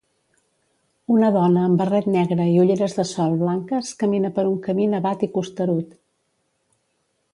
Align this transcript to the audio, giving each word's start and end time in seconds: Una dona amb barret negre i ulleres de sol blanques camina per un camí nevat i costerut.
Una 1.15 1.27
dona 1.35 1.65
amb 1.65 1.77
barret 1.81 2.07
negre 2.15 2.47
i 2.53 2.57
ulleres 2.63 2.97
de 3.01 3.05
sol 3.09 3.37
blanques 3.43 3.93
camina 4.01 4.33
per 4.39 4.47
un 4.53 4.57
camí 4.69 4.89
nevat 4.95 5.27
i 5.29 5.31
costerut. 5.37 5.93